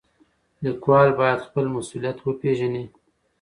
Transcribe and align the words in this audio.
لیکوال 0.63 1.09
باید 1.19 1.39
خپل 1.47 1.65
مسولیت 1.75 2.17
وپېژني. 2.21 2.85